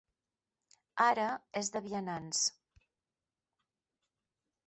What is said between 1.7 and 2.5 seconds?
de vianants.